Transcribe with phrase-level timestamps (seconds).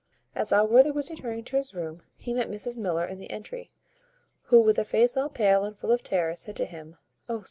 [0.33, 3.69] As Allworthy was returning to his room he met Mrs Miller in the entry,
[4.45, 6.95] who, with a face all pale and full of terror, said to him,
[7.29, 7.39] "O!